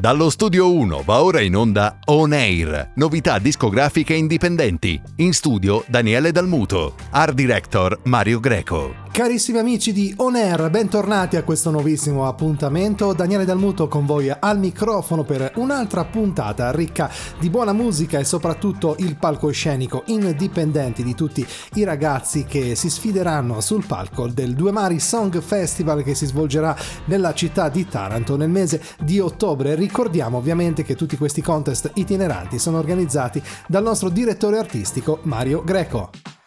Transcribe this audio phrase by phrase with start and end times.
[0.00, 5.00] Dallo studio 1 va ora in onda On Air, novità discografiche indipendenti.
[5.16, 9.07] In studio Daniele Dalmuto, art director Mario Greco.
[9.18, 13.12] Carissimi amici di On Air, bentornati a questo nuovissimo appuntamento.
[13.12, 17.10] Daniele Dalmuto con voi al microfono per un'altra puntata ricca
[17.40, 21.44] di buona musica e soprattutto il palcoscenico indipendenti di tutti
[21.74, 26.76] i ragazzi che si sfideranno sul palco del Due Mari Song Festival che si svolgerà
[27.06, 29.74] nella città di Taranto nel mese di ottobre.
[29.74, 36.37] Ricordiamo ovviamente che tutti questi contest itineranti sono organizzati dal nostro direttore artistico Mario Greco.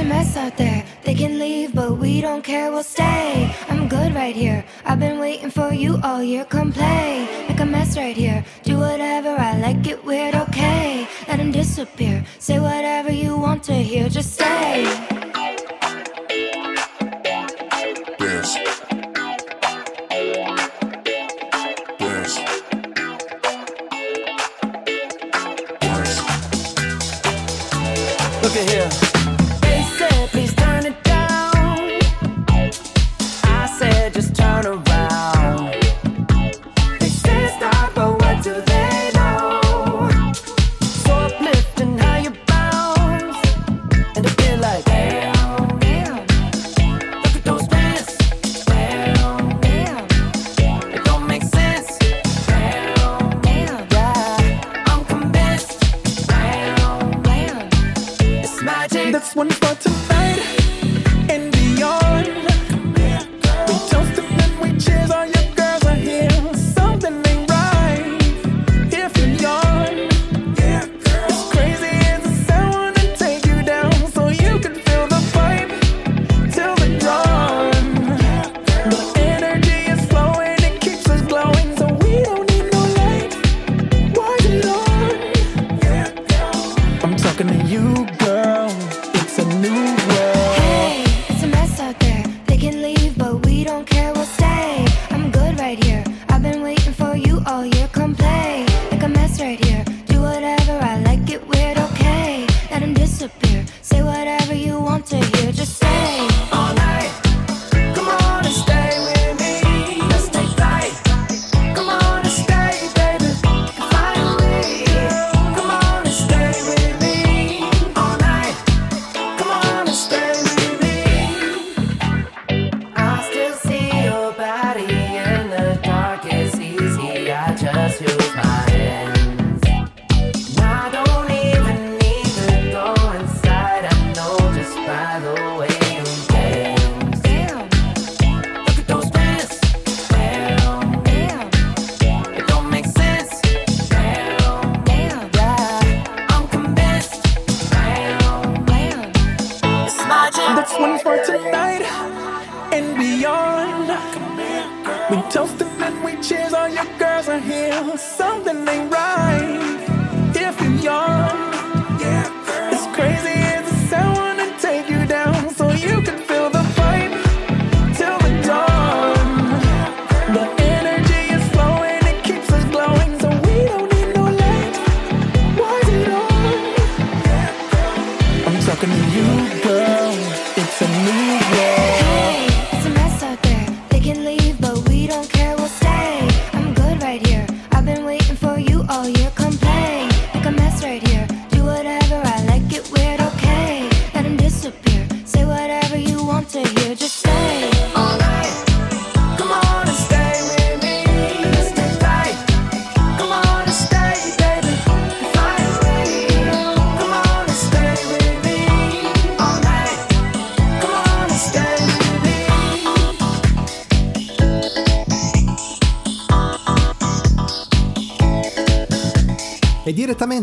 [0.00, 0.84] Hey, it's a mess out there.
[1.04, 3.54] They can leave, but we don't care, we'll stay.
[3.68, 4.64] I'm good right here.
[4.82, 6.46] I've been waiting for you all year.
[6.46, 8.42] Come play, make a mess right here.
[8.62, 11.06] Do whatever I like, it weird, okay.
[11.28, 12.24] Let him disappear.
[12.38, 14.84] Say whatever you want to hear, just stay.
[18.18, 18.56] Dance.
[21.98, 22.36] Dance.
[22.38, 22.38] Dance.
[28.42, 28.99] Look at here.
[34.62, 35.72] Turn around.
[36.98, 39.60] They said, stop, but what do they know?
[40.82, 43.38] So uplifting how you bounce.
[44.16, 46.16] And I feel like, damn, Damn,
[47.22, 48.16] look at those pants.
[48.66, 50.08] Damn, damn,
[50.94, 51.98] it don't make sense.
[52.46, 55.80] Damn, damn, yeah, I'm convinced.
[56.26, 57.68] Damn, damn.
[58.44, 59.12] it's magic.
[59.12, 60.59] This one's for tonight and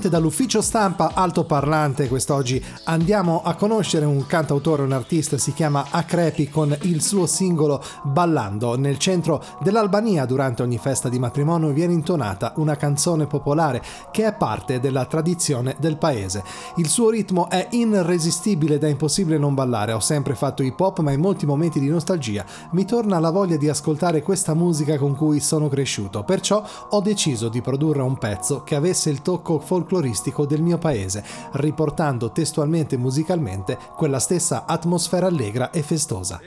[0.08, 6.50] direttamente dall'ufficio stampa altoparlante quest'oggi andiamo a conoscere un cantautore, un artista, si chiama Acrepi
[6.50, 8.78] con il suo singolo Ballando.
[8.78, 14.34] Nel centro dell'Albania durante ogni festa di matrimonio viene intonata una canzone popolare che è
[14.34, 16.44] parte della tradizione del paese.
[16.78, 19.92] Il suo ritmo è irresistibile ed è impossibile non ballare.
[19.92, 23.58] Ho sempre fatto hip hop ma in molti momenti di nostalgia mi torna la voglia
[23.58, 26.24] di ascoltare questa musica con cui sono cresciuto.
[26.24, 31.24] Perciò ho deciso di produrre un pezzo che avesse il tocco folcloristico del mio paese,
[31.52, 36.40] riportando testualmente e musicalmente quella stessa atmosfera allegra e festosa.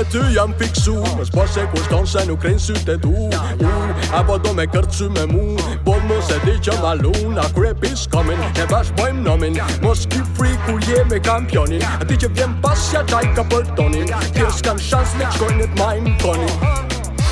[0.00, 0.94] Me ty jam fiksu.
[1.18, 3.12] Më s'po se kushton se nuk rinë sytë e tu.
[3.12, 5.44] Uh, Apo do me kërcy me mu.
[5.84, 9.60] Bod më se di që ma lun A krep is coming Ne bash bojmë nomin.
[9.84, 11.84] Mos ki free kur je me kampionin.
[12.00, 14.08] A ti që vjen pasja qaj ka për tonin.
[14.34, 16.88] Ti s'kan shans me qkojnë të majnë tonin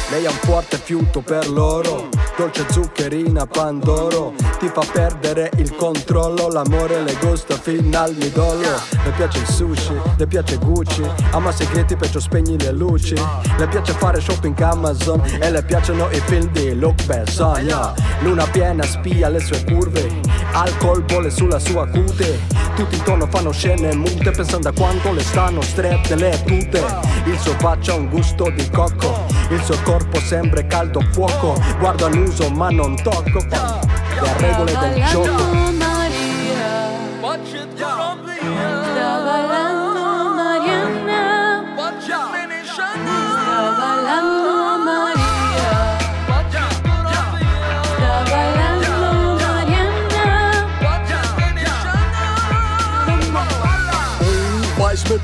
[0.09, 4.33] Lei ha un forte fiuto per loro Dolce zuccherina Pandoro.
[4.61, 8.81] Ti fa perdere il controllo L'amore le gusta fino al midollo.
[9.05, 11.03] Le piace il sushi, le piace Gucci.
[11.33, 13.17] Ama segreti perciò spegni le luci.
[13.57, 17.65] Le piace fare shopping Amazon E le piacciono i film di Luc Besson.
[17.65, 17.93] Yeah.
[18.21, 22.41] Luna piena spia le sue curve Alcol vole sulla sua cute.
[22.75, 26.81] Tutti intorno fanno scene mute Pensando a quanto le stanno strette le pute
[27.25, 29.27] Il suo faccia ha un gusto di cocco.
[29.51, 31.61] Il suo corpo sembra caldo fuoco.
[31.79, 33.45] Guardo all'uso ma non tocco.
[33.49, 35.78] Le regole del gioco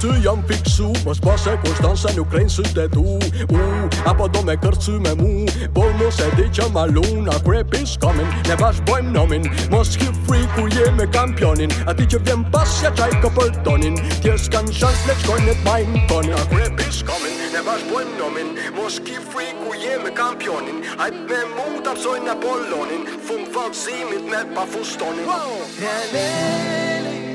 [0.00, 3.04] ty jam fiksu Mos po se kushton se nuk rinë sytë e tu.
[3.50, 7.38] Uh, Apo do me kërcy me mu Po mos e di që ma lun A
[7.44, 9.48] krep is coming Ne bash bojmë nomin.
[9.72, 13.52] Mos ki free kur je me kampionin A ti që vjen pasja qaj ka për
[13.66, 13.98] tonin.
[14.22, 18.18] Tjerë s'kan shans le qkojnë të majnë tonin A krep is coming Ne bash bojmë
[18.18, 18.54] nomin.
[18.78, 24.26] Mos ki free kur je me kampionin Hajt me mu të apsojnë Apollonin Fun falzimit
[24.30, 25.28] me pa fustonin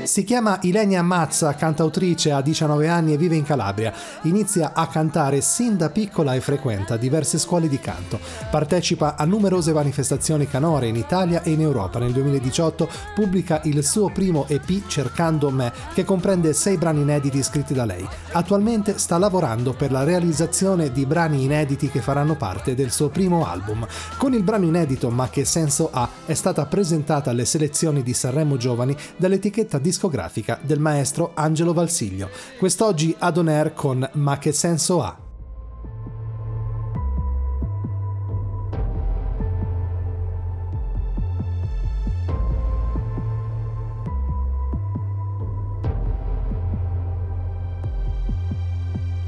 [0.04, 3.94] Si chiama Ilenia Mazza, cantautrice, ha 19 anni e vive in Calabria.
[4.24, 8.20] Inizia a cantare sin da piccola e frequenta diverse scuole di canto.
[8.50, 12.00] Partecipa a numerose manifestazioni canore in Italia e in Europa.
[12.00, 17.74] Nel 2018 pubblica il suo primo EP Cercando me, che comprende sei brani inediti scritti
[17.74, 18.08] da lei.
[18.32, 23.46] Attualmente sta lavorando per la realizzazione di brani inediti che faranno parte del suo primo
[23.46, 23.86] album.
[24.18, 28.58] Con il brano inedito Ma che senso ha è stata presentata alle selezioni di Sanremo
[28.58, 32.30] Giovani dall'etichetta discografica del maestro Angelo Valsiglio.
[32.58, 35.18] Quest'oggi ad On Air con Ma che senso ha?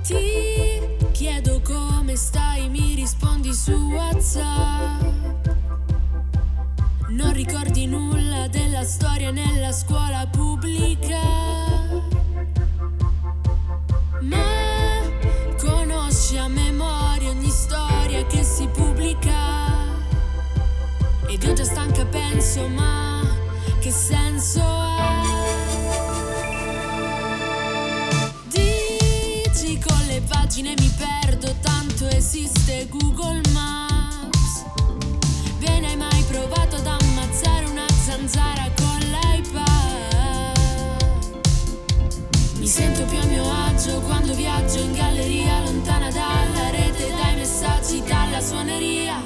[0.04, 0.16] Ti
[1.12, 5.41] chiedo come stai, mi rispondi su WhatsApp.
[7.44, 11.20] Ricordi nulla della storia nella scuola pubblica.
[14.20, 15.02] Ma
[15.58, 19.34] conosci a memoria ogni storia che si pubblica.
[21.30, 23.22] Ed io già stanca penso, ma
[23.80, 25.24] che senso ha?
[28.50, 34.01] Dici con le pagine mi perdo, tanto esiste Google Maps.
[35.82, 39.64] Bene, hai mai provato ad ammazzare una zanzara con l'iPad?
[42.60, 48.04] Mi sento più a mio agio quando viaggio in galleria, lontana dalla rete, dai messaggi,
[48.04, 49.24] dalla suoneria.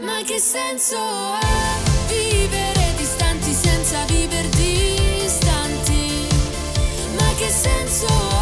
[0.00, 1.40] Ma che senso ha
[2.06, 6.26] vivere distanti senza vivere distanti?
[7.16, 8.35] Ma che senso ha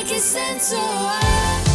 [0.00, 1.69] Ma che senso ha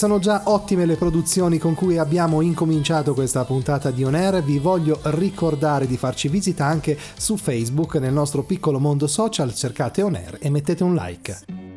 [0.00, 4.42] sono già ottime le produzioni con cui abbiamo incominciato questa puntata di On Air.
[4.42, 9.52] Vi voglio ricordare di farci visita anche su Facebook nel nostro piccolo mondo social.
[9.52, 11.69] Cercate On Air e mettete un like.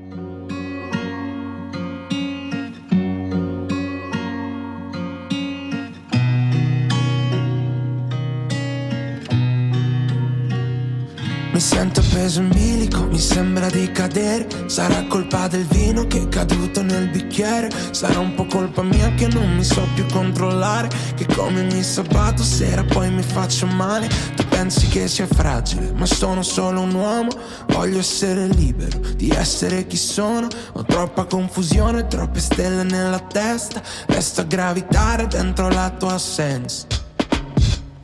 [11.53, 14.47] Mi sento peso in bilico, mi sembra di cadere.
[14.65, 17.69] Sarà colpa del vino che è caduto nel bicchiere.
[17.91, 20.89] Sarà un po' colpa mia che non mi so più controllare.
[21.15, 24.09] Che come ogni sabato sera poi mi faccio male.
[24.35, 27.29] Tu pensi che sia fragile, ma sono solo un uomo.
[27.67, 30.47] Voglio essere libero di essere chi sono.
[30.71, 33.79] Ho troppa confusione, troppe stelle nella testa.
[34.07, 36.87] Resto a gravitare dentro la tua assenza.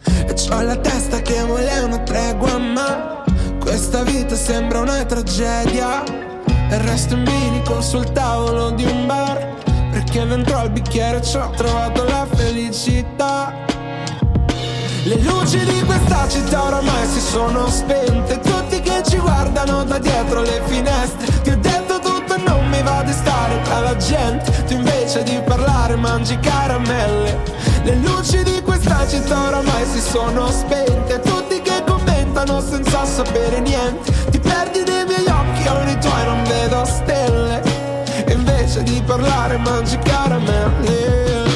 [0.03, 3.18] E c'ho la testa che vuole una tregua, ma
[3.69, 6.03] questa vita sembra una tragedia.
[6.71, 9.57] E resto in bilico sul tavolo di un bar.
[9.91, 13.53] Perché dentro al bicchiere ci ho trovato la felicità.
[15.03, 18.39] Le luci di questa città oramai si sono spente.
[18.39, 21.41] Tutti che ci guardano da dietro le finestre.
[21.43, 24.65] Ti ho detto tutto e non mi va di stare tra la gente.
[24.65, 27.37] Tu invece di parlare mangi caramelle.
[27.83, 31.19] Le luci di questa città oramai si sono spente.
[31.19, 31.48] Tutti
[32.39, 34.11] commentano senza sapere niente.
[34.29, 37.61] Ti perdi nei miei occhi, io nei tuoi non vedo stelle.
[38.25, 41.47] E invece di parlare mangi caramelle.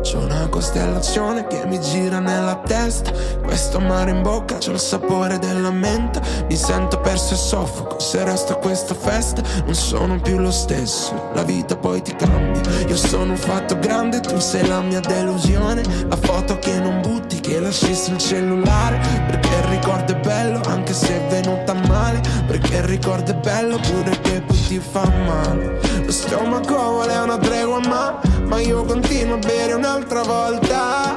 [0.00, 3.10] C'è una costellazione che mi gira nella testa.
[3.44, 6.20] Questo mare in bocca c'è il sapore della menta.
[6.48, 9.42] Mi sento perso e soffoco Se resto a questa festa.
[9.64, 12.62] Non sono più lo stesso La vita poi ti cambia.
[12.86, 15.82] Io sono un fatto grande, tu sei la mia delusione.
[16.08, 19.45] La foto che non butti, che lasci sul cellulare
[19.76, 22.20] ricordo è bello anche se è venuta male.
[22.46, 25.80] Perché il ricordo è bello pure che poi ti fa male.
[26.04, 31.16] Lo stomaco vuole una tregua ma Ma io continuo a bere un'altra volta.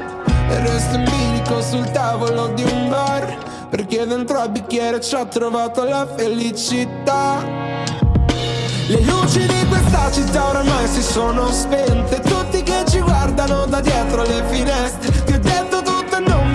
[0.50, 3.38] E resto in bilico sul tavolo di un bar.
[3.70, 7.44] Perché dentro al bicchiere ci ho trovato la felicità.
[8.88, 12.20] Le luci di questa città oramai si sono spente.
[12.22, 15.19] Tutti che ci guardano da dietro le finestre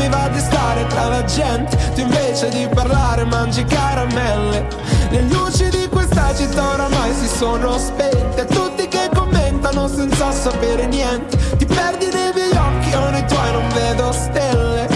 [0.04, 1.76] mi va di stare tra la gente.
[1.94, 4.66] Tu invece di parlare mangi caramelle.
[5.10, 8.44] Le luci di questa città oramai si sono spente.
[8.46, 11.36] Tutti che commentano senza sapere niente.
[11.56, 14.88] Ti perdi nei miei occhi, io nei tuoi non vedo stelle.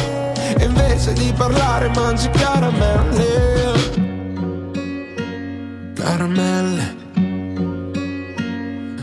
[0.59, 3.47] E invece di parlare mangi caramelle.
[5.95, 6.97] Caramelle.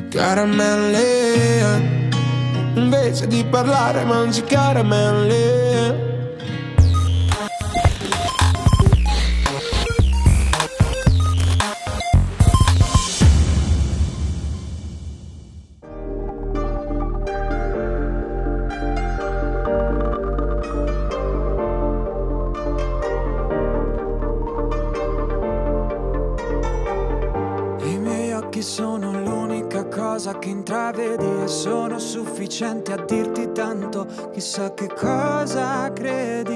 [0.10, 1.95] Caramelle
[2.86, 6.15] Invece di parlare mangi caramelle
[34.32, 36.55] Chissà che cosa credi,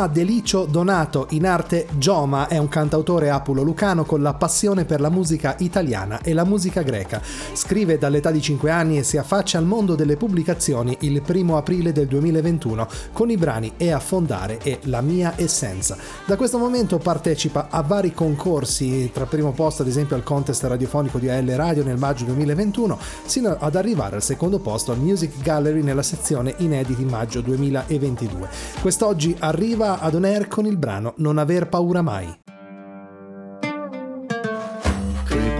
[0.00, 5.10] chiama Delicio Donato, in arte Gioma, è un cantautore apulo-lucano con la passione per la
[5.10, 7.20] musica italiana e la musica greca.
[7.52, 11.92] Scrive dall'età di 5 anni e si affaccia al mondo delle pubblicazioni il primo aprile
[11.92, 15.96] del 2021 con i brani E affondare e La mia essenza.
[16.24, 21.18] Da questo momento partecipa a vari concorsi, tra primo posto ad esempio al contest radiofonico
[21.18, 25.82] di AL Radio nel maggio 2021, sino ad arrivare al secondo posto al Music Gallery
[25.82, 28.48] nella sezione Inediti maggio 2022.
[28.80, 32.38] Quest'oggi arriva ad On con il brano Non aver paura mai.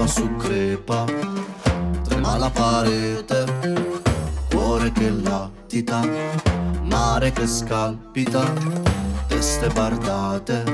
[0.01, 1.05] crepa su crepa,
[2.05, 3.45] trema la parete,
[4.49, 6.01] cuore che latita,
[6.83, 8.53] mare che scalpita,
[9.27, 10.65] teste bardate,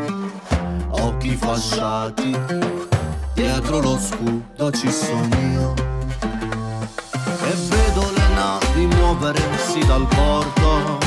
[0.90, 2.36] occhi fasciati,
[3.34, 5.74] dietro lo scudo ci sono io.
[7.48, 10.98] E vedo le navi muoversi dal porto,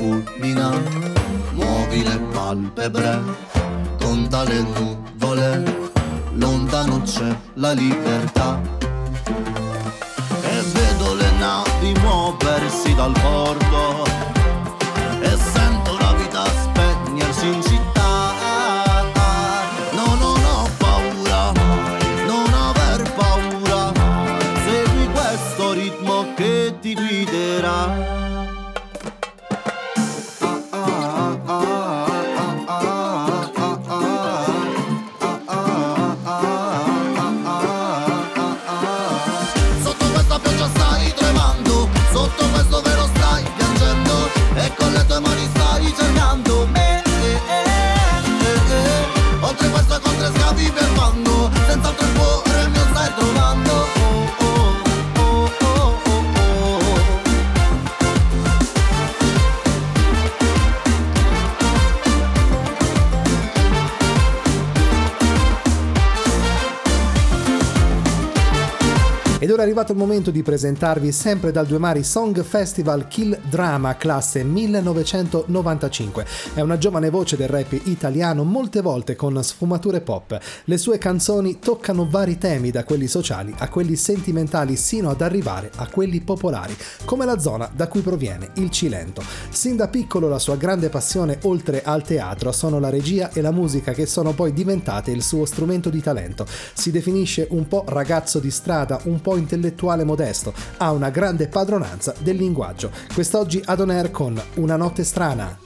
[0.00, 0.70] fulmina,
[1.52, 3.20] muovi le palpebre,
[3.98, 5.90] conta le nuvole,
[6.32, 8.58] lontano c'è la libertà.
[10.52, 13.69] E vedo le navi muoversi dal porto,
[69.42, 73.40] Ed ora è arrivato il momento di presentarvi sempre dal Due Mari Song Festival Kill
[73.48, 76.26] Drama classe 1995.
[76.52, 80.38] È una giovane voce del rap italiano molte volte con sfumature pop.
[80.64, 85.70] Le sue canzoni toccano vari temi da quelli sociali a quelli sentimentali sino ad arrivare
[85.76, 86.76] a quelli popolari,
[87.06, 89.22] come la zona da cui proviene, il Cilento.
[89.48, 93.52] Sin da piccolo la sua grande passione oltre al teatro sono la regia e la
[93.52, 96.44] musica che sono poi diventate il suo strumento di talento.
[96.74, 102.14] Si definisce un po' ragazzo di strada, un po' intellettuale modesto, ha una grande padronanza
[102.18, 102.90] del linguaggio.
[103.12, 105.58] Quest'oggi ad On Air con Una notte strana.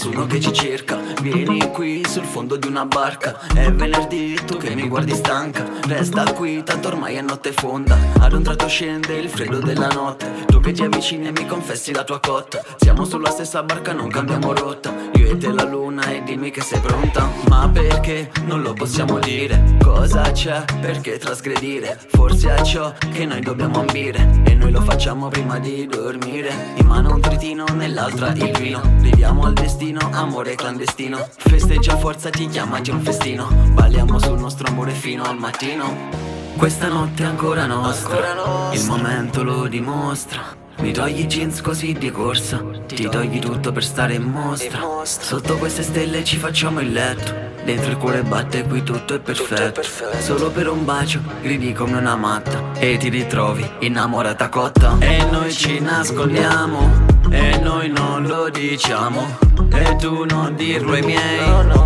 [0.00, 0.98] Nessuno che ci cerca.
[1.20, 3.38] Vieni qui sul fondo di una barca.
[3.52, 5.68] È venerdì, tu che mi guardi stanca.
[5.86, 7.98] Resta qui, tanto ormai è notte fonda.
[8.18, 10.46] Ad un tratto scende il freddo della notte.
[10.46, 12.64] Tu che ti avvicini e mi confessi la tua cotta.
[12.78, 14.90] Siamo sulla stessa barca, non cambiamo rotta.
[15.16, 17.28] Io e te la luna e dimmi che sei pronta.
[17.48, 19.76] Ma perché non lo possiamo dire?
[19.82, 20.64] Cosa c'è?
[20.80, 21.98] Perché trasgredire?
[22.08, 24.40] Forse è ciò che noi dobbiamo ambire.
[24.46, 26.72] E noi lo facciamo prima di dormire.
[26.76, 28.80] In mano un tritino, nell'altra il vino.
[28.96, 34.68] Viviamo al destino, amore clandestino Festeggia forza, ti chiama, c'è un festino Balliamo sul nostro
[34.68, 36.28] amore fino al mattino
[36.60, 40.42] questa notte è ancora nostra, il momento lo dimostra.
[40.80, 44.78] Mi togli i jeans così di corsa, ti togli tutto per stare in mostra.
[45.04, 49.80] Sotto queste stelle ci facciamo il letto, dentro il cuore batte qui tutto è perfetto.
[50.20, 54.98] Solo per un bacio gridi come una matta e ti ritrovi innamorata cotta.
[54.98, 59.38] E noi ci nascondiamo, e noi non lo diciamo.
[59.72, 61.40] E tu non dirlo ai miei,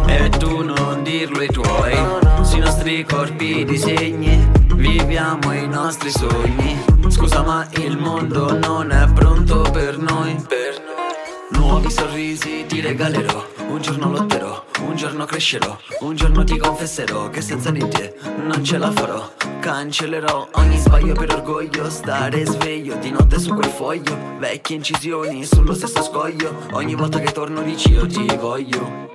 [0.06, 1.94] e tu non dirlo ai tuoi.
[2.42, 6.82] Sui nostri corpi disegni, viviamo i nostri sogni.
[7.08, 10.34] Scusa ma il mondo non è pronto per noi.
[10.48, 11.60] Per noi.
[11.60, 17.40] Nuovi sorrisi ti regalerò, un giorno lotterò, un giorno crescerò, un giorno ti confesserò che
[17.40, 19.32] senza di te non ce la farò.
[19.60, 25.74] Cancellerò ogni sbaglio per orgoglio, stare sveglio di notte su quel foglio, vecchie incisioni sullo
[25.74, 29.13] stesso scoglio, ogni volta che torno dici io ti voglio.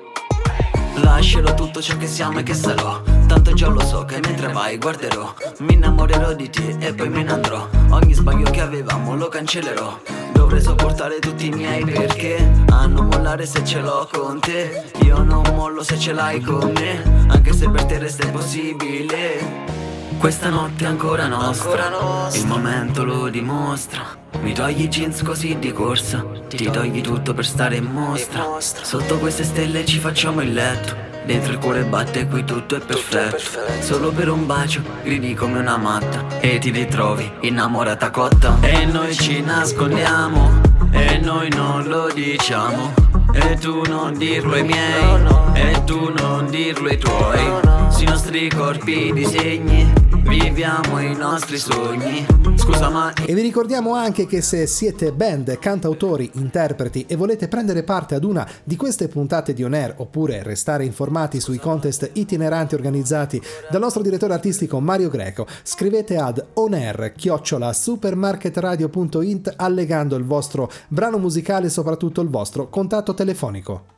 [1.01, 3.01] Lascerò tutto ciò che siamo e che sarò.
[3.27, 5.33] Tanto già lo so che mentre vai guarderò.
[5.59, 7.67] Mi innamorerò di te e poi me ne andrò.
[7.89, 9.99] Ogni sbaglio che avevamo lo cancellerò.
[10.33, 12.49] Dovrei sopportare tutti i miei perché.
[12.69, 14.91] A non mollare se ce l'ho con te.
[15.03, 17.27] Io non mollo se ce l'hai con me.
[17.27, 19.88] Anche se per te resta impossibile
[20.19, 24.17] questa notte è ancora nostra, il momento lo dimostra.
[24.41, 28.45] Mi togli i jeans così di corsa, ti togli tutto per stare in mostra.
[28.60, 30.93] Sotto queste stelle ci facciamo il letto,
[31.25, 33.38] dentro il cuore batte qui tutto è perfetto.
[33.79, 38.58] Solo per un bacio gridi come una matta e ti ritrovi innamorata cotta.
[38.60, 42.93] E noi ci nascondiamo, e noi non lo diciamo.
[43.32, 47.68] E tu non dirlo ai miei, e tu non dirlo ai tuoi.
[47.89, 49.91] Sui nostri corpi disegni,
[50.23, 52.25] viviamo i nostri sogni.
[52.56, 57.84] Scusa ma E vi ricordiamo anche che se siete band, cantautori, interpreti e volete prendere
[57.84, 62.75] parte ad una di queste puntate di On Air oppure restare informati sui contest itineranti
[62.75, 71.67] organizzati dal nostro direttore artistico Mario Greco, scrivete ad onair-supermarketradio.it allegando il vostro brano musicale
[71.67, 73.97] e soprattutto il vostro contatto telefonico.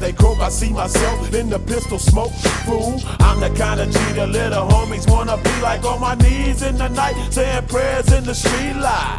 [0.00, 2.32] They croak, I see myself in the pistol smoke.
[2.64, 6.62] Fool, I'm the kind of G the little homies wanna be like on my knees
[6.62, 9.18] in the night, saying prayers in the street light.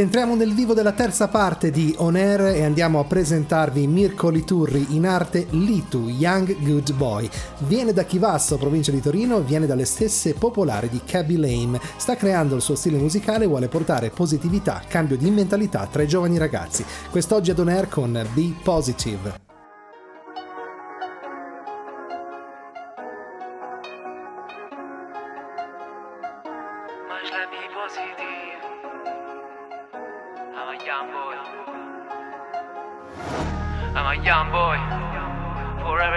[0.00, 4.86] Entriamo nel vivo della terza parte di On Air e andiamo a presentarvi Mirko Liturri
[4.90, 7.28] in arte Litu, Young Good Boy.
[7.58, 11.80] Viene da Chivasso, provincia di Torino, viene dalle stesse popolari di Cabby Lane.
[11.96, 16.08] Sta creando il suo stile musicale e vuole portare positività, cambio di mentalità tra i
[16.08, 16.84] giovani ragazzi.
[17.10, 19.49] Quest'oggi ad On Air con Be Positive.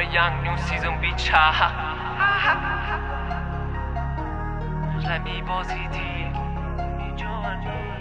[0.03, 1.31] Forever young, new season, bitch.
[4.93, 6.35] Much let me positive.
[6.77, 7.93] I giovani.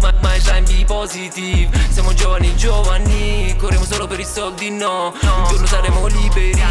[0.00, 1.70] Ma, ma, shine be positive.
[1.90, 5.12] Siamo giovani giovani Corriamo solo per i soldi no.
[5.20, 6.62] Un giorno saremo liberi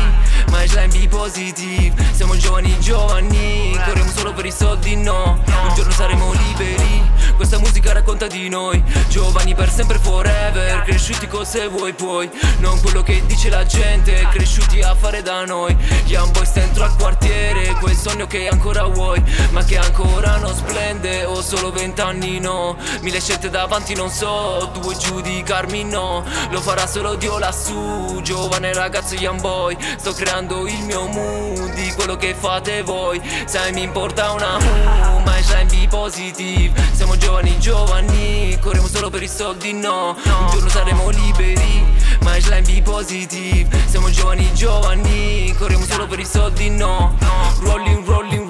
[0.50, 1.94] Ma shine be positive.
[2.14, 5.40] Siamo giovani giovani Corriamo solo per i soldi no.
[5.46, 7.02] Un giorno saremo liberi
[7.36, 8.82] Questa musica racconta di noi.
[9.10, 12.30] Giovani per sempre forever Cresciuti cose vuoi puoi.
[12.60, 15.76] Non quello che dice la gente Cresciuti a fare da noi.
[16.06, 19.22] Young boys dentro al quartiere Quel sogno che ancora vuoi.
[19.52, 22.78] Ma che ancora non splende Ho solo vent'anni no
[23.18, 26.24] Mille scelte davanti non so Tu vuoi giudicarmi no.
[26.52, 29.76] Lo farà solo Dio lassù Giovane ragazzo young boy.
[29.98, 33.20] Sto creando il mio mood Di quello che fate voi.
[33.46, 36.80] Sai mi importa una mu Ma shine be positive.
[36.92, 40.16] Siamo giovani giovani Corriamo solo per i soldi no.
[40.24, 41.86] Un giorno saremo liberi
[42.22, 43.68] Ma shine be positive.
[43.88, 47.16] Siamo giovani giovani Corriamo solo per i soldi no.
[47.62, 48.47] Rolling rolling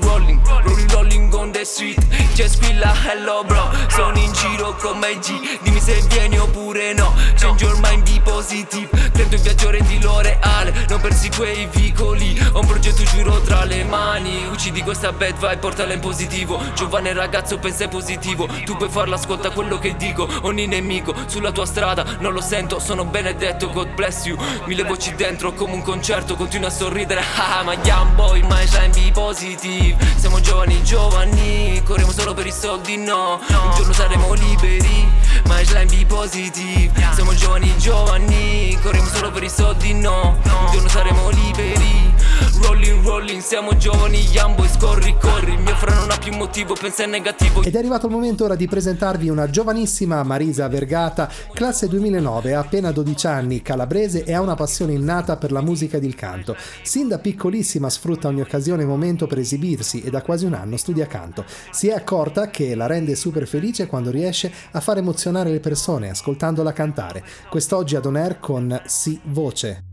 [1.47, 1.97] on the street
[2.33, 5.59] C'è squilla hello bro Sono in giro con G.
[5.61, 8.87] Dimmi se vieni oppure no Change your mind be positive.
[9.11, 12.37] Prendo il viaggio rendi lo reale Non persi quei vicoli.
[12.53, 14.45] Ho un progetto giuro tra le mani.
[14.51, 16.59] Uccidi questa bad vibe, portala in positivo.
[16.73, 18.47] Giovane ragazzo pensa in positivo.
[18.65, 20.27] Tu puoi farla, ascolta quello che dico.
[20.41, 24.37] Ogni nemico sulla tua strada Non lo sento, sono benedetto, God bless you.
[24.65, 28.89] Mille voci dentro come un concerto Continua a sorridere, ah ma young boy My shine
[28.89, 29.95] be positive.
[30.17, 31.36] Siamo giovani, giovani
[31.83, 33.39] Corriamo solo per i soldi, no.
[33.47, 35.09] Un giorno saremo liberi
[35.45, 40.37] My shine be positive Siamo giovani, giovani Corriamo solo per i soldi, no.
[40.43, 42.15] Un giorno saremo liberi
[42.61, 45.53] Rolling, rolling, siamo giovani, young boys, corri, corri.
[45.53, 47.63] Il mio fra non ha più motivo, pensa in negativo.
[47.63, 52.59] Ed è arrivato il momento ora di presentarvi una giovanissima Marisa Vergata, classe 2009, ha
[52.59, 56.55] appena 12 anni, calabrese e ha una passione innata per la musica ed il canto.
[56.83, 60.77] Sin da piccolissima sfrutta ogni occasione e momento per esibirsi e da quasi un anno
[60.77, 61.26] studia canto.
[61.71, 66.09] Si è accorta che la rende super felice quando riesce a far emozionare le persone
[66.09, 67.23] ascoltandola cantare.
[67.49, 69.83] Quest'oggi ad On Air con Si Voce.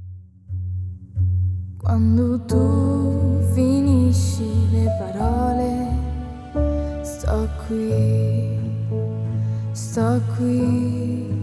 [1.79, 8.59] Quando tu finisci le parole, sto qui,
[9.73, 11.43] sto qui.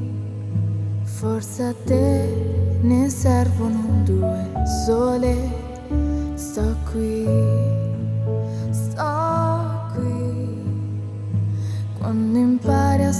[1.03, 4.49] Forse a te ne servono due
[4.85, 5.69] sole.
[6.33, 7.23] Sto qui,
[12.11, 13.13] Quando impari a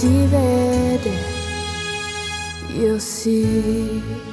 [0.00, 1.12] ti vede,
[2.78, 4.29] io sì.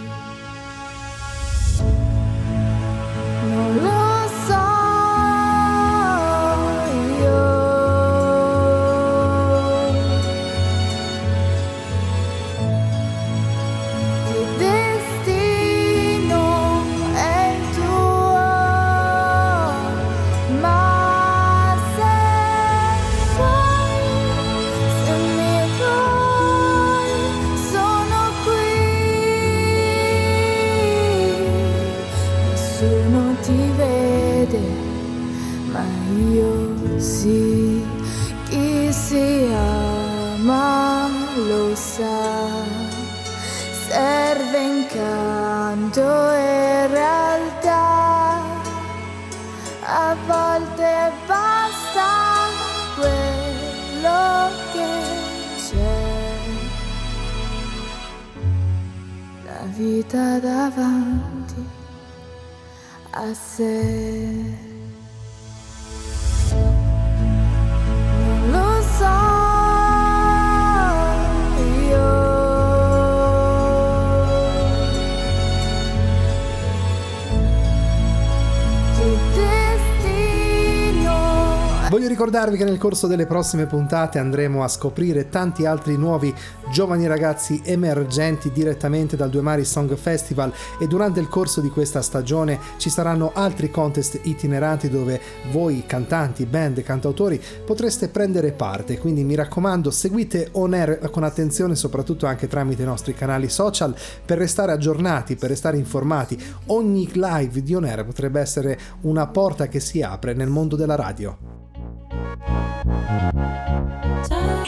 [82.28, 86.36] Ricordarvi che nel corso delle prossime puntate andremo a scoprire tanti altri nuovi
[86.74, 92.02] giovani ragazzi emergenti direttamente dal Due Mari Song Festival e durante il corso di questa
[92.02, 95.22] stagione ci saranno altri contest itineranti dove
[95.52, 101.76] voi cantanti, band, cantautori potreste prendere parte, quindi mi raccomando seguite On Air con attenzione
[101.76, 106.38] soprattutto anche tramite i nostri canali social per restare aggiornati, per restare informati.
[106.66, 110.96] Ogni live di On Air potrebbe essere una porta che si apre nel mondo della
[110.96, 111.57] radio.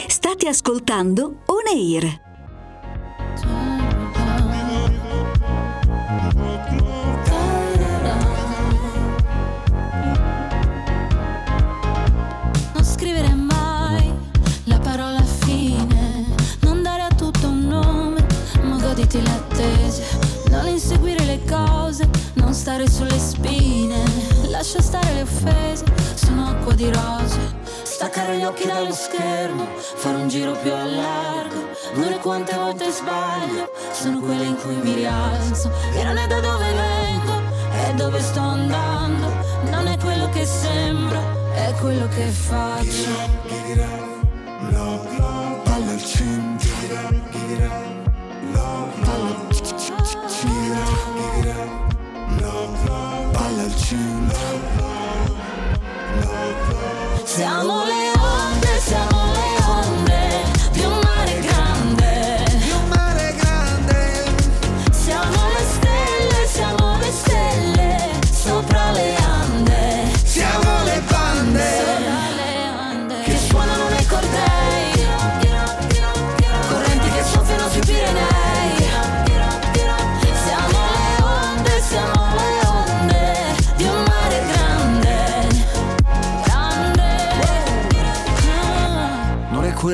[0.07, 2.22] State ascoltando On Air.
[12.74, 14.11] Non scrivere mai
[14.65, 16.26] la parola fine,
[16.61, 18.26] non dare a tutto un nome,
[18.63, 20.03] ma goditi l'attesa,
[20.49, 24.03] non inseguire le cose, non stare sulle spine,
[24.49, 27.59] lascia stare le offese, sono acqua di rose
[27.99, 32.89] Staccare gli occhi dallo schermo Fare un giro più a largo Non è quante volte
[32.91, 38.21] sbaglio Sono quelle in cui mi rialzo E non è da dove vengo È dove
[38.21, 39.27] sto andando
[39.69, 43.11] Non è quello che sembro È quello che faccio
[45.63, 46.69] Palla al centro
[49.03, 49.35] Palla
[53.33, 54.78] Palla al centro
[57.39, 58.09] Siamo le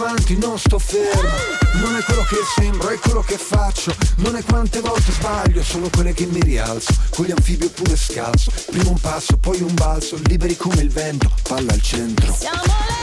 [0.00, 1.58] avanti, non sto fermo.
[1.74, 3.94] Non è quello che sembro, è quello che faccio.
[4.16, 6.94] Non è quante volte sbaglio, sono quelle che mi rialzo.
[7.10, 8.50] Con gli anfibi oppure scalzo.
[8.70, 12.34] Prima un passo, poi un balzo, liberi come il vento, palla al centro.
[12.38, 13.00] Siamo le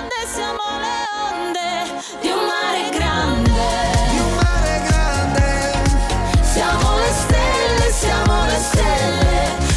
[0.00, 0.96] onde, siamo le
[1.32, 1.68] onde
[2.20, 3.60] di un mare grande.
[4.10, 6.42] Di un mare grande.
[6.52, 9.67] Siamo le stelle, siamo le stelle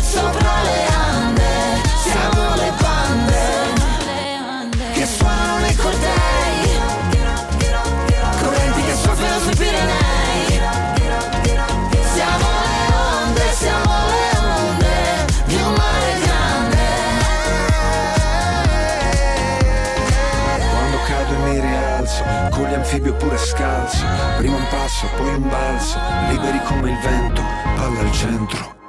[22.92, 24.06] anfibi oppure scalzo.
[24.38, 25.98] Prima un passo, poi un balzo,
[26.30, 27.42] liberi come il vento,
[27.76, 28.81] palla al centro.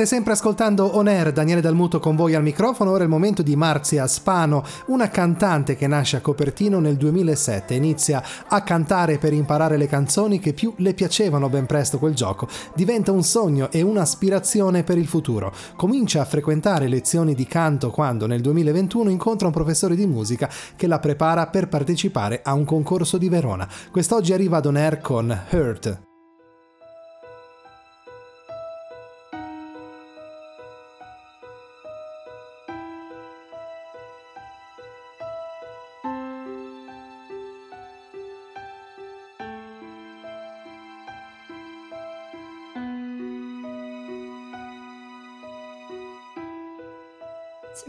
[0.00, 2.90] State sempre ascoltando On Air, Daniele Dalmuto con voi al microfono.
[2.90, 7.74] Ora è il momento di Marzia Spano, una cantante che nasce a Copertino nel 2007.
[7.74, 12.48] Inizia a cantare per imparare le canzoni che più le piacevano ben presto quel gioco.
[12.74, 15.52] Diventa un sogno e un'aspirazione per il futuro.
[15.76, 20.86] Comincia a frequentare lezioni di canto quando nel 2021 incontra un professore di musica che
[20.86, 23.68] la prepara per partecipare a un concorso di Verona.
[23.90, 26.08] Quest'oggi arriva ad On Air con Hurt.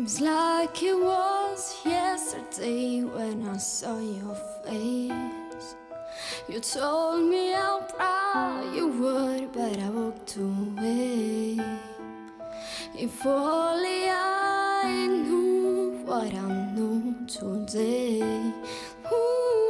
[0.01, 4.33] Seems like it was yesterday when I saw your
[4.65, 5.75] face.
[6.49, 11.59] You told me how proud you were, but I walked away.
[12.97, 18.21] If only I knew what I know today.
[19.13, 19.61] Ooh,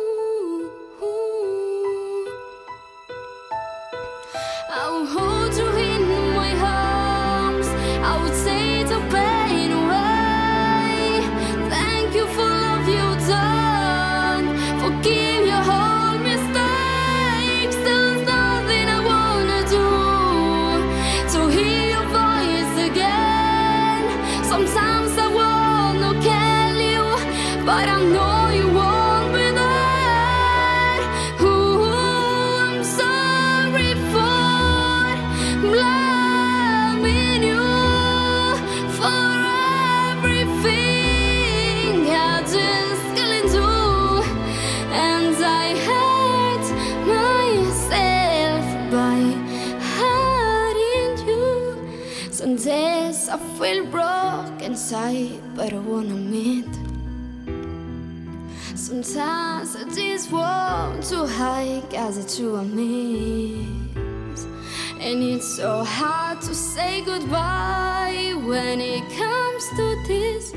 [59.11, 64.45] Sometimes I just want to hide, cause it's true I miss.
[65.01, 70.53] And it's so hard to say goodbye when it comes to this.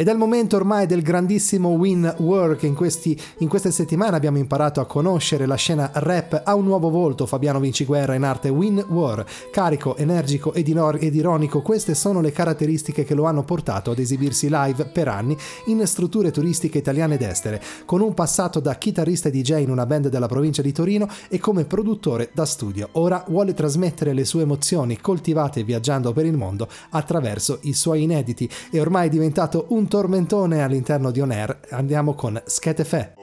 [0.00, 2.62] Ed è il momento ormai del grandissimo Win Work.
[2.62, 6.88] In, questi, in queste settimane abbiamo imparato a conoscere la scena rap a un nuovo
[6.88, 7.26] volto.
[7.26, 9.26] Fabiano Vinciguerra in arte Win War.
[9.50, 13.98] Carico, energico ed, inor- ed ironico, queste sono le caratteristiche che lo hanno portato ad
[13.98, 19.30] esibirsi live per anni in strutture turistiche italiane ed estere, con un passato da chitarrista
[19.30, 22.90] e DJ in una band della provincia di Torino e come produttore da studio.
[22.92, 28.48] Ora vuole trasmettere le sue emozioni coltivate viaggiando per il mondo attraverso i suoi inediti
[28.70, 33.14] e ormai è diventato un tormentone all'interno di On Air, andiamo con Schetefe.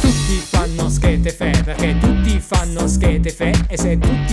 [0.00, 4.25] Tutti fanno schete fe perché tutti fanno schete fe e se tutti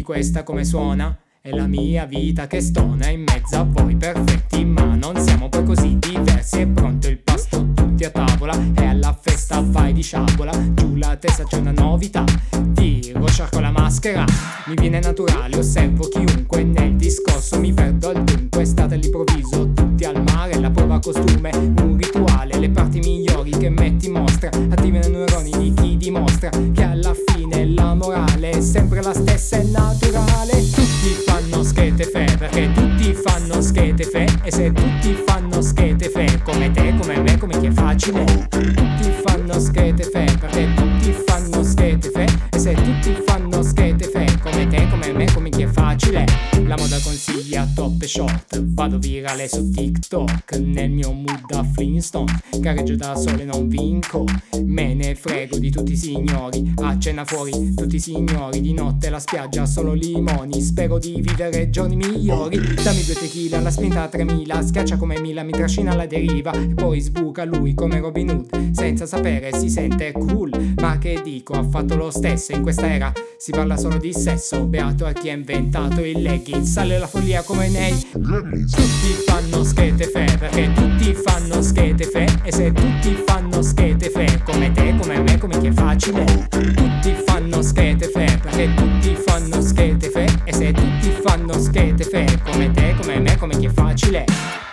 [0.00, 1.16] senti questa come suona?
[1.42, 5.64] È la mia vita che stona in mezzo a voi perfetti ma non siamo poi
[5.64, 6.60] così diversi.
[6.60, 10.52] È pronto il pasto tutti a tavola e alla festa vai di sciabola.
[10.74, 12.24] Giù la testa c'è una novità
[12.74, 14.24] Tiro, sciarco la maschera.
[14.66, 17.58] Mi viene naturale, osservo chiunque Nel discorso.
[17.58, 20.58] Mi perdo al dunque State all'improvviso, tutti al mare.
[20.58, 24.48] La prova costume, un rituale Le parti migliori che metti in mostra.
[24.48, 24.99] Attivano
[29.40, 30.52] stessa, è naturale.
[30.70, 36.40] Tutti fanno schete fe Perché tutti fanno schete fe E se tutti fanno schete fe
[36.44, 38.24] Come te, come me, come chi è facile?
[38.24, 38.74] Tutti.
[39.24, 44.66] Fanno schete fe Perché tutti fanno schete fe E se tutti fanno schete fe Come
[44.66, 46.24] te, come me, come chi è facile?
[46.66, 52.40] La moda consiglia top e short Vado virale su TikTok Nel mio mood da Flintstone
[52.58, 54.24] Gareggio da sole non vinco
[54.64, 59.18] Me ne frego di tutti i signori A fuori tutti i signori Di notte la
[59.18, 62.58] spiaggia solo limoni Spero di vivere giorni migliori.
[62.58, 66.74] Dammi due tequila, la spinta a 3000 Schiaccia come Mila, mi trascina alla deriva E
[66.74, 70.74] poi sbuca lui come Robin Hood Senza sapere si sente cool.
[70.76, 74.66] Ma che dico, ha fatto lo stesso In questa era si parla solo di sesso
[74.66, 80.04] Beato a chi ha inventato il legging Sale la follia come nei Tutti fanno schete
[80.04, 84.39] fe Perché tutti fanno schete fe E se tutti fanno schete fe
[86.00, 86.48] facile.
[86.48, 90.26] Tutti fanno schete fe Perché tutti fanno schete fe.
[90.44, 94.24] E se tutti fanno schete fe Come te, come me, come chi è facile.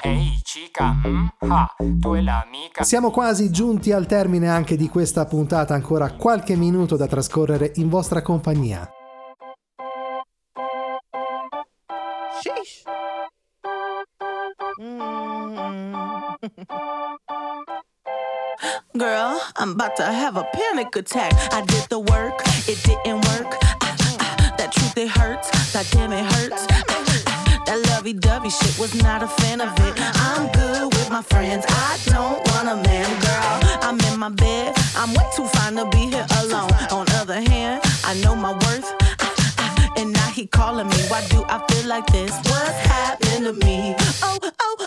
[0.02, 2.84] Ehi cica, mm, ah, tu e l'amica.
[2.84, 7.90] Siamo quasi giunti al termine anche di questa puntata, ancora qualche minuto da trascorrere in
[7.90, 8.90] vostra compagnia.
[12.40, 12.84] Sheesh.
[18.98, 21.34] Girl, I'm about to have a panic attack.
[21.54, 23.56] I did the work, it didn't work.
[23.82, 25.52] Ah, ah, that truth, it hurts.
[25.74, 26.66] That damn, it hurts.
[26.72, 29.93] Ah, that lovey dovey shit was not a fan of it.
[30.00, 31.66] I'm good with my friends.
[31.68, 33.80] I don't want a man, girl.
[33.84, 34.74] I'm in my bed.
[34.95, 36.72] I'm way too fine to be here alone.
[36.91, 38.89] On other hand, I know my worth.
[39.98, 40.98] And now he calling me.
[41.08, 42.32] Why do I feel like this?
[42.32, 43.95] What's happening to me?
[44.24, 44.87] Oh, oh,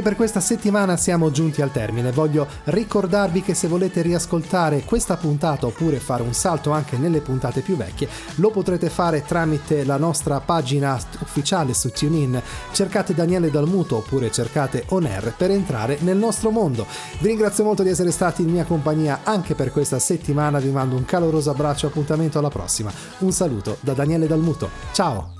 [0.00, 2.10] Anche per questa settimana siamo giunti al termine.
[2.10, 7.60] Voglio ricordarvi che se volete riascoltare questa puntata oppure fare un salto anche nelle puntate
[7.60, 12.40] più vecchie, lo potrete fare tramite la nostra pagina ufficiale su TuneIn.
[12.72, 16.86] Cercate Daniele Dalmuto oppure cercate On Air per entrare nel nostro mondo.
[17.18, 20.58] Vi ringrazio molto di essere stati in mia compagnia anche per questa settimana.
[20.58, 22.90] Vi mando un caloroso abbraccio appuntamento alla prossima.
[23.18, 24.70] Un saluto da Daniele Dalmuto.
[24.92, 25.39] Ciao!